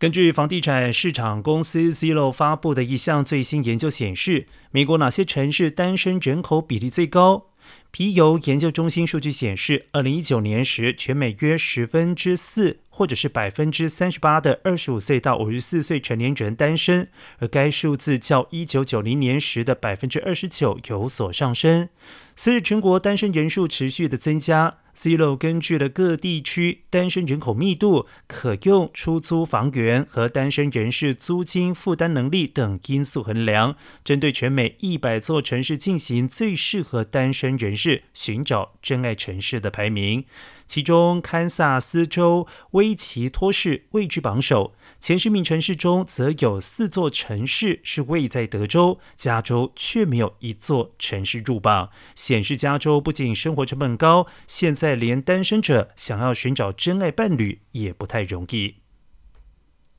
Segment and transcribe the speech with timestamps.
[0.00, 7.48] 根据房地产市场公司 Zillow 发布的一项最新研究显示，美国哪些城市单身人口比例最高？
[7.90, 12.78] 皮尤研究中心数据显示，二零一九年时，全美约十分之四。
[13.00, 17.08] 或者是百分之三十八的二十五岁到五十四岁成年人单身，
[17.38, 21.88] 而该数字较一九九零年时的百分之二十九有所上升。
[22.36, 40.26] 随着全国单身人数持续的增加 Zero 根据了各地区单身人口密度、可用出租房源和单身人士租金负担能力等因素衡量，针对全美一百座城市进行最适合单身人士寻找真爱城市的排名。
[40.70, 44.72] 其中，堪萨斯州威奇托市位居榜首。
[45.00, 58.76] 前十名城市中，则有四座城市是位在德州，加州却没有一座城市入榜，显示加州不仅生活成本高，现在连单身者想要寻找真爱伴侣也不太容易。